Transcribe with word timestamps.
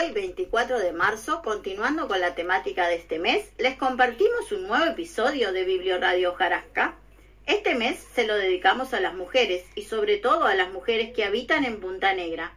Hoy, 0.00 0.12
24 0.12 0.78
de 0.78 0.92
marzo, 0.92 1.42
continuando 1.42 2.08
con 2.08 2.20
la 2.20 2.34
temática 2.34 2.88
de 2.88 2.94
este 2.94 3.18
mes, 3.18 3.50
les 3.58 3.76
compartimos 3.76 4.50
un 4.50 4.66
nuevo 4.66 4.86
episodio 4.86 5.52
de 5.52 5.64
Biblioradio 5.64 6.32
Jarasca. 6.32 6.96
Este 7.44 7.74
mes 7.74 7.98
se 8.14 8.26
lo 8.26 8.34
dedicamos 8.34 8.94
a 8.94 9.00
las 9.00 9.14
mujeres 9.14 9.62
y 9.74 9.82
sobre 9.82 10.16
todo 10.16 10.44
a 10.44 10.54
las 10.54 10.72
mujeres 10.72 11.12
que 11.12 11.24
habitan 11.24 11.66
en 11.66 11.80
Punta 11.80 12.14
Negra. 12.14 12.54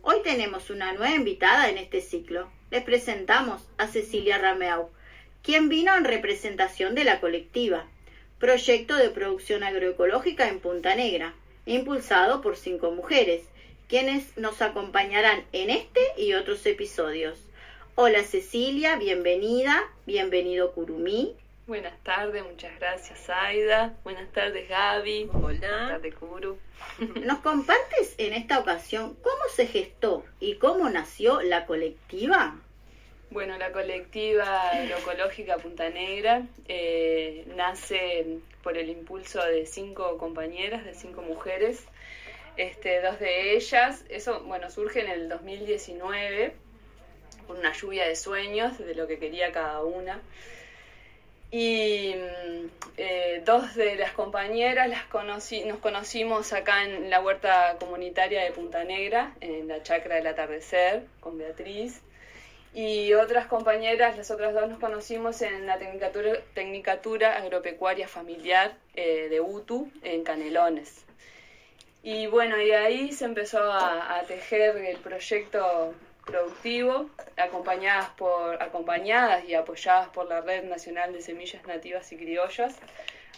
Hoy 0.00 0.22
tenemos 0.24 0.70
una 0.70 0.92
nueva 0.94 1.14
invitada 1.14 1.68
en 1.68 1.76
este 1.76 2.00
ciclo. 2.00 2.50
Les 2.70 2.82
presentamos 2.84 3.60
a 3.76 3.86
Cecilia 3.88 4.38
Rameau, 4.38 4.88
quien 5.42 5.68
vino 5.68 5.94
en 5.94 6.04
representación 6.04 6.94
de 6.94 7.04
la 7.04 7.20
colectiva, 7.20 7.86
proyecto 8.38 8.96
de 8.96 9.10
producción 9.10 9.62
agroecológica 9.62 10.48
en 10.48 10.60
Punta 10.60 10.94
Negra, 10.94 11.34
impulsado 11.66 12.40
por 12.40 12.56
cinco 12.56 12.92
mujeres 12.92 13.42
quienes 13.88 14.36
nos 14.36 14.60
acompañarán 14.60 15.44
en 15.52 15.70
este 15.70 16.00
y 16.18 16.34
otros 16.34 16.64
episodios. 16.66 17.38
Hola 17.94 18.22
Cecilia, 18.22 18.96
bienvenida, 18.96 19.82
bienvenido 20.04 20.72
Kurumi. 20.72 21.34
Buenas 21.66 21.98
tardes, 22.04 22.44
muchas 22.44 22.78
gracias 22.78 23.30
Aida. 23.30 23.96
Buenas 24.04 24.30
tardes 24.32 24.68
Gaby. 24.68 25.30
Hola. 25.32 25.40
Buenas 25.40 25.88
tardes 25.88 26.14
Kuru. 26.16 26.58
¿Nos 27.24 27.38
compartes 27.38 28.14
en 28.18 28.34
esta 28.34 28.58
ocasión 28.58 29.16
cómo 29.22 29.42
se 29.54 29.66
gestó 29.66 30.22
y 30.38 30.56
cómo 30.56 30.90
nació 30.90 31.40
la 31.40 31.64
colectiva? 31.64 32.56
Bueno, 33.30 33.56
la 33.56 33.72
colectiva 33.72 34.68
agroecológica 34.70 35.56
Punta 35.56 35.88
Negra 35.88 36.42
eh, 36.68 37.46
nace 37.56 38.38
por 38.62 38.76
el 38.76 38.90
impulso 38.90 39.42
de 39.44 39.64
cinco 39.64 40.18
compañeras, 40.18 40.84
de 40.84 40.94
cinco 40.94 41.22
mujeres 41.22 41.86
este, 42.58 43.00
dos 43.00 43.18
de 43.20 43.56
ellas, 43.56 44.04
eso, 44.08 44.40
bueno, 44.40 44.70
surge 44.70 45.00
en 45.00 45.08
el 45.08 45.28
2019, 45.28 46.52
con 47.46 47.58
una 47.58 47.72
lluvia 47.72 48.06
de 48.06 48.16
sueños 48.16 48.76
de 48.78 48.94
lo 48.94 49.06
que 49.06 49.18
quería 49.18 49.52
cada 49.52 49.82
una. 49.82 50.20
Y 51.50 52.14
mm, 52.14 52.66
eh, 52.98 53.42
dos 53.46 53.74
de 53.74 53.96
las 53.96 54.12
compañeras 54.12 54.88
las 54.88 55.04
conocí, 55.04 55.64
nos 55.64 55.78
conocimos 55.78 56.52
acá 56.52 56.84
en 56.84 57.08
la 57.08 57.20
huerta 57.20 57.76
comunitaria 57.80 58.44
de 58.44 58.50
Punta 58.50 58.84
Negra, 58.84 59.34
en 59.40 59.68
la 59.68 59.82
chacra 59.82 60.16
del 60.16 60.26
atardecer, 60.26 61.04
con 61.20 61.38
Beatriz. 61.38 62.02
Y 62.74 63.14
otras 63.14 63.46
compañeras, 63.46 64.16
las 64.16 64.30
otras 64.30 64.52
dos, 64.52 64.68
nos 64.68 64.78
conocimos 64.78 65.40
en 65.40 65.66
la 65.66 65.78
tecnicatura 66.54 67.36
Agropecuaria 67.36 68.08
Familiar 68.08 68.74
eh, 68.94 69.28
de 69.30 69.40
UTU, 69.40 69.90
en 70.02 70.22
Canelones. 70.22 71.06
Y 72.02 72.26
bueno, 72.28 72.60
y 72.60 72.70
ahí 72.70 73.12
se 73.12 73.24
empezó 73.24 73.60
a, 73.60 74.22
tejer 74.26 74.76
el 74.76 74.98
proyecto 74.98 75.94
productivo, 76.24 77.10
acompañadas, 77.36 78.10
por, 78.10 78.62
acompañadas 78.62 79.44
y 79.48 79.54
apoyadas 79.54 80.08
por 80.10 80.28
la 80.28 80.40
Red 80.40 80.64
Nacional 80.64 81.12
de 81.12 81.22
Semillas 81.22 81.66
Nativas 81.66 82.10
y 82.12 82.16
Criollas. 82.16 82.76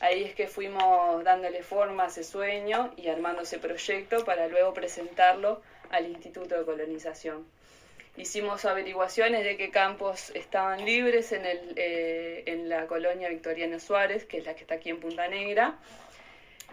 Ahí 0.00 0.24
es 0.24 0.34
que 0.34 0.46
fuimos 0.46 1.22
dándole 1.24 1.62
forma 1.62 2.04
a 2.04 2.06
ese 2.08 2.24
sueño 2.24 2.92
y 2.96 3.08
armando 3.08 3.42
ese 3.42 3.58
proyecto 3.58 4.24
para 4.24 4.48
luego 4.48 4.74
presentarlo 4.74 5.62
al 5.90 6.06
Instituto 6.06 6.58
de 6.58 6.64
Colonización. 6.64 7.46
Hicimos 8.16 8.64
averiguaciones 8.64 9.44
de 9.44 9.56
qué 9.56 9.70
campos 9.70 10.30
estaban 10.34 10.84
libres 10.84 11.32
en, 11.32 11.46
el, 11.46 11.74
eh, 11.76 12.42
en 12.46 12.68
la 12.68 12.86
colonia 12.86 13.28
Victoriano 13.28 13.78
Suárez, 13.78 14.24
que 14.26 14.38
es 14.38 14.44
la 14.44 14.54
que 14.54 14.62
está 14.62 14.74
aquí 14.74 14.90
en 14.90 15.00
Punta 15.00 15.28
Negra, 15.28 15.78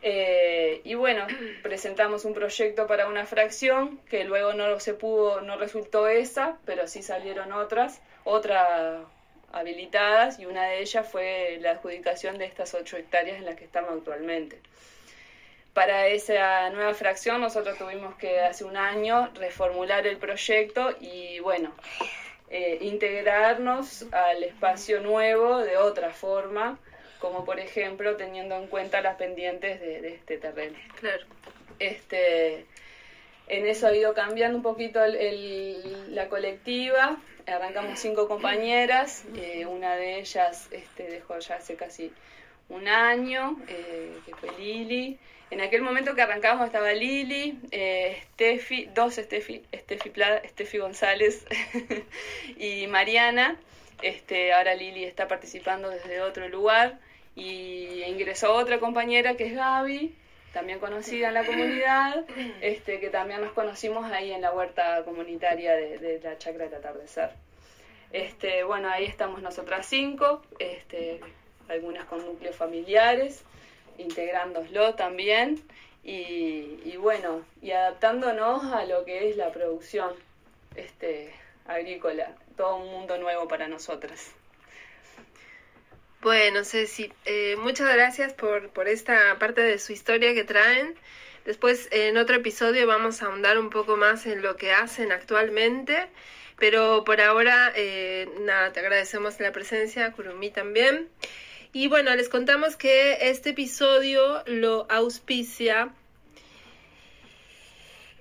eh, 0.00 0.47
y 0.84 0.94
bueno, 0.94 1.26
presentamos 1.62 2.24
un 2.24 2.34
proyecto 2.34 2.86
para 2.86 3.08
una 3.08 3.26
fracción 3.26 3.98
que 4.08 4.24
luego 4.24 4.52
no 4.54 4.78
se 4.80 4.94
pudo, 4.94 5.40
no 5.40 5.56
resultó 5.56 6.08
esa, 6.08 6.58
pero 6.64 6.86
sí 6.86 7.02
salieron 7.02 7.52
otras, 7.52 8.00
otras 8.24 9.00
habilitadas 9.52 10.38
y 10.38 10.46
una 10.46 10.64
de 10.66 10.80
ellas 10.80 11.08
fue 11.10 11.58
la 11.60 11.72
adjudicación 11.72 12.38
de 12.38 12.44
estas 12.44 12.74
ocho 12.74 12.96
hectáreas 12.96 13.38
en 13.38 13.44
las 13.44 13.56
que 13.56 13.64
estamos 13.64 13.92
actualmente. 13.92 14.60
Para 15.72 16.08
esa 16.08 16.70
nueva 16.70 16.94
fracción 16.94 17.40
nosotros 17.40 17.78
tuvimos 17.78 18.16
que 18.16 18.40
hace 18.40 18.64
un 18.64 18.76
año 18.76 19.30
reformular 19.34 20.06
el 20.06 20.16
proyecto 20.16 20.94
y 21.00 21.38
bueno, 21.40 21.72
eh, 22.50 22.78
integrarnos 22.80 24.06
al 24.12 24.42
espacio 24.42 25.00
nuevo 25.00 25.58
de 25.58 25.76
otra 25.76 26.10
forma 26.10 26.78
como 27.18 27.44
por 27.44 27.60
ejemplo 27.60 28.16
teniendo 28.16 28.56
en 28.56 28.66
cuenta 28.68 29.00
las 29.00 29.16
pendientes 29.16 29.80
de, 29.80 30.14
este 30.14 30.38
terreno. 30.38 30.78
Claro. 31.00 31.24
Este, 31.78 32.64
en 33.48 33.66
eso 33.66 33.86
ha 33.86 33.94
ido 33.94 34.14
cambiando 34.14 34.56
un 34.56 34.62
poquito 34.62 35.00
la 35.06 36.28
colectiva. 36.28 37.18
Arrancamos 37.46 37.98
cinco 37.98 38.28
compañeras, 38.28 39.24
eh, 39.36 39.64
una 39.64 39.96
de 39.96 40.18
ellas 40.18 40.68
este, 40.70 41.04
dejó 41.04 41.38
ya 41.38 41.56
hace 41.56 41.76
casi 41.76 42.12
un 42.68 42.86
año, 42.88 43.56
eh, 43.68 44.18
que 44.26 44.34
fue 44.34 44.50
Lili. 44.58 45.18
En 45.50 45.62
aquel 45.62 45.80
momento 45.80 46.14
que 46.14 46.20
arrancamos 46.20 46.66
estaba 46.66 46.92
Lili, 46.92 47.58
eh, 47.70 48.22
Steffi, 48.34 48.90
dos 48.94 49.14
Steffi, 49.14 49.62
Steffi, 49.74 50.12
Steffi 50.46 50.78
González 50.78 51.46
y 52.58 52.86
Mariana. 52.86 53.56
Este, 54.02 54.52
ahora 54.52 54.74
Lili 54.74 55.04
está 55.04 55.26
participando 55.26 55.88
desde 55.88 56.20
otro 56.20 56.48
lugar 56.50 56.98
y 57.38 58.02
ingresó 58.04 58.52
otra 58.54 58.80
compañera 58.80 59.36
que 59.36 59.46
es 59.46 59.54
Gaby, 59.54 60.14
también 60.52 60.80
conocida 60.80 61.28
en 61.28 61.34
la 61.34 61.46
comunidad, 61.46 62.24
este, 62.60 62.98
que 62.98 63.10
también 63.10 63.40
nos 63.40 63.52
conocimos 63.52 64.10
ahí 64.10 64.32
en 64.32 64.40
la 64.40 64.52
huerta 64.52 65.04
comunitaria 65.04 65.72
de, 65.74 66.20
la 66.22 66.36
Chacra 66.38 66.64
del 66.64 66.74
Atardecer. 66.74 67.30
Este, 68.12 68.64
bueno, 68.64 68.88
ahí 68.88 69.04
estamos 69.04 69.40
nosotras 69.40 69.86
cinco, 69.86 70.42
este, 70.58 71.20
algunas 71.68 72.06
con 72.06 72.24
núcleos 72.24 72.56
familiares, 72.56 73.44
integrándoslo 73.98 74.94
también 74.94 75.62
y, 76.02 76.96
bueno, 76.96 77.44
y 77.62 77.70
adaptándonos 77.70 78.64
a 78.72 78.84
lo 78.86 79.04
que 79.04 79.28
es 79.28 79.36
la 79.36 79.52
producción 79.52 80.10
este, 80.74 81.32
agrícola, 81.66 82.34
todo 82.56 82.78
un 82.78 82.90
mundo 82.90 83.18
nuevo 83.18 83.46
para 83.46 83.68
nosotras. 83.68 84.32
Bueno, 86.20 86.64
Ceci, 86.64 87.12
eh, 87.26 87.54
muchas 87.60 87.94
gracias 87.94 88.32
por, 88.32 88.70
por 88.70 88.88
esta 88.88 89.38
parte 89.38 89.60
de 89.60 89.78
su 89.78 89.92
historia 89.92 90.34
que 90.34 90.42
traen. 90.42 90.96
Después, 91.44 91.88
en 91.92 92.16
otro 92.16 92.34
episodio, 92.34 92.88
vamos 92.88 93.22
a 93.22 93.26
ahondar 93.26 93.56
un 93.56 93.70
poco 93.70 93.96
más 93.96 94.26
en 94.26 94.42
lo 94.42 94.56
que 94.56 94.72
hacen 94.72 95.12
actualmente. 95.12 96.08
Pero 96.58 97.04
por 97.04 97.20
ahora, 97.20 97.72
eh, 97.76 98.28
nada, 98.40 98.72
te 98.72 98.80
agradecemos 98.80 99.38
la 99.38 99.52
presencia, 99.52 100.10
Kurumi 100.10 100.50
también. 100.50 101.08
Y 101.72 101.86
bueno, 101.86 102.14
les 102.16 102.28
contamos 102.28 102.74
que 102.74 103.30
este 103.30 103.50
episodio 103.50 104.42
lo 104.46 104.90
auspicia 104.90 105.94